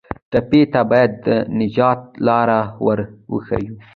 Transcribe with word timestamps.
ټپي 0.31 0.61
ته 0.73 0.81
باید 0.91 1.11
د 1.25 1.27
نجات 1.59 2.01
لاره 2.27 2.59
ور 2.85 2.99
وښیو. 3.31 3.73